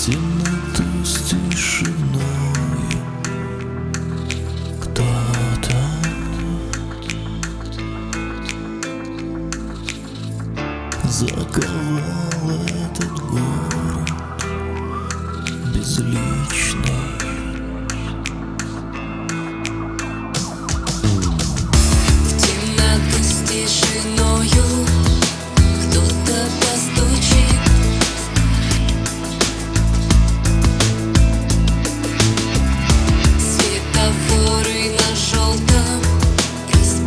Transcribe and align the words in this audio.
Темноту 0.00 1.04
с 1.04 1.34
Кто-то 4.80 5.76
Заковал 11.04 12.50
этот 12.66 13.12
город 13.28 14.10
Безлично 15.74 16.99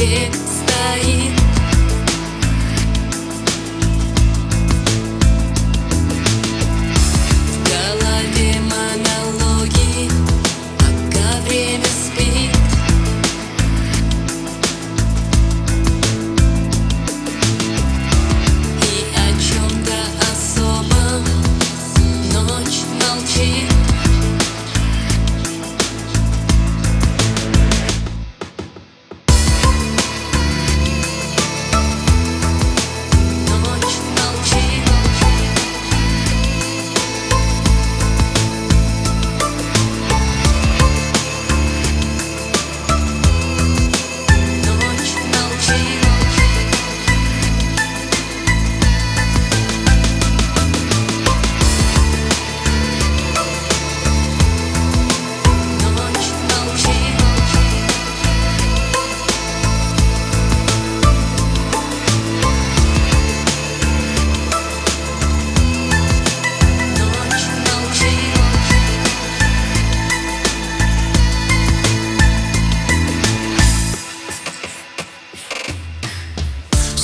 Проспект 0.00 0.34
стоит 0.34 1.39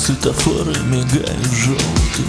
Светофоры 0.07 0.73
мигают 0.85 1.51
желтым 1.51 2.25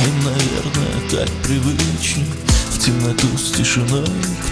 Им, 0.00 0.24
наверное, 0.24 1.10
так 1.10 1.28
привычней 1.42 2.24
В 2.70 2.78
темноту 2.78 3.26
с 3.36 3.52
тишиной 3.52 4.06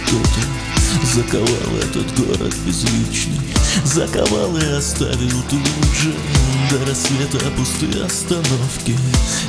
кто-то 0.05 1.07
Заковал 1.15 1.75
этот 1.79 2.05
город 2.15 2.53
безличный. 2.67 3.41
Заковал 3.83 4.55
и 4.57 4.65
оставил 4.77 5.41
тут 5.49 5.95
же 5.95 6.13
До 6.69 6.85
рассвета 6.85 7.39
пустые 7.57 8.05
остановки 8.05 8.95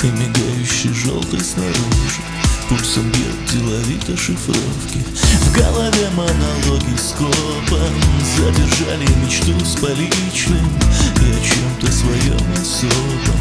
И 0.03 0.07
мигающий 0.07 0.95
желтый 0.95 1.41
снаружи 1.41 2.48
Пульсом 2.69 3.11
бьет 3.11 3.35
деловито 3.51 4.15
шифровки. 4.15 5.03
В 5.41 5.53
голове 5.57 6.11
монологи 6.15 6.97
скопом 6.99 7.95
Задержали 8.37 9.07
мечту 9.25 9.59
с 9.65 9.81
поличным. 9.81 10.69
И 11.17 11.33
о 11.33 11.41
чем-то 11.41 11.91
своем 11.91 12.53
особом 12.53 13.39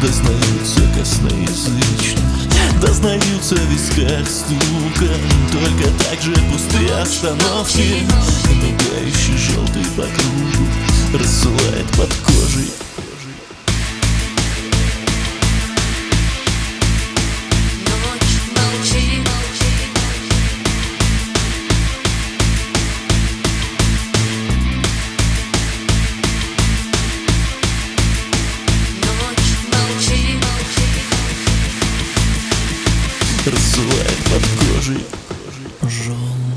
Дознаются 0.00 0.80
косноязычно 0.96 2.22
Дознаются 2.80 3.56
в 3.56 3.70
висках 3.70 4.26
стуком. 4.26 5.20
Только 5.52 5.90
так 6.04 6.22
же 6.22 6.32
пустые 6.50 6.94
остановки. 6.94 8.06
Мигающий 8.48 9.36
желтый 9.36 9.84
по 9.94 10.04
кругу. 10.04 10.66
Рассылает 11.12 11.86
под 11.98 12.14
кожей 12.24 12.70
Рассылает 33.50 34.16
под 34.26 34.42
кожей. 34.60 35.04
Желтый 35.82 36.49